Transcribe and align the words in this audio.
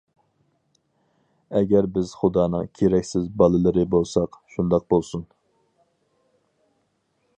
ئەگەر 1.59 1.87
بىز 1.97 2.13
خۇدانىڭ 2.21 2.65
كېرەكسىز 2.79 3.27
بالىلىرى 3.43 3.85
بولساق، 3.95 4.41
شۇنداق 4.55 4.89
بولسۇن 4.95 5.29